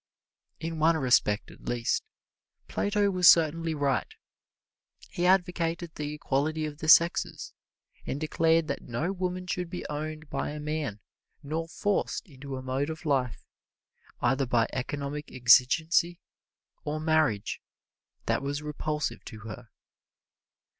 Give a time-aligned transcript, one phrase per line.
[0.59, 2.01] In one respect at least,
[2.67, 4.11] Plato was certainly right:
[5.11, 7.53] he advocated the equality of the sexes,
[8.07, 11.01] and declared that no woman should be owned by a man
[11.43, 13.45] nor forced into a mode of life,
[14.23, 16.19] either by economic exigency
[16.83, 17.61] or marriage,
[18.25, 19.69] that was repulsive to her.